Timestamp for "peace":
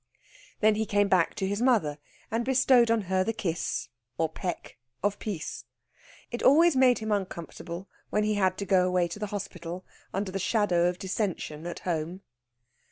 5.19-5.63